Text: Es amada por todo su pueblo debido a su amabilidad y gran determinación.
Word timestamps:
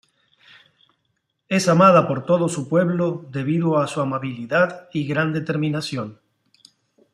Es 1.47 1.67
amada 1.69 2.07
por 2.07 2.25
todo 2.25 2.49
su 2.49 2.67
pueblo 2.67 3.27
debido 3.31 3.77
a 3.77 3.85
su 3.85 4.01
amabilidad 4.01 4.89
y 4.91 5.05
gran 5.05 5.31
determinación. 5.31 6.17